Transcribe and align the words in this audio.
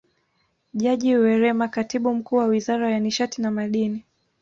Jaji 0.73 1.15
Werema 1.15 1.67
Katibu 1.67 2.13
Mkuu 2.15 2.35
wa 2.35 2.45
Wizara 2.45 2.91
ya 2.91 2.99
Nishati 2.99 3.41
na 3.41 3.51
Madini 3.51 4.05